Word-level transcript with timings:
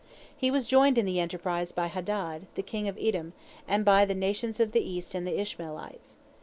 He 0.35 0.49
was 0.49 0.65
joined 0.65 0.97
in 0.97 1.05
the 1.05 1.19
enterprise 1.19 1.71
by 1.71 1.85
Hadad, 1.85 2.47
the 2.55 2.63
king 2.63 2.87
of 2.87 2.97
Edom, 2.99 3.33
and 3.67 3.85
by 3.85 4.03
the 4.03 4.15
nations 4.15 4.59
of 4.59 4.71
the 4.71 4.81
East 4.81 5.13
and 5.13 5.27
the 5.27 5.39
Ishmaelites. 5.39 6.17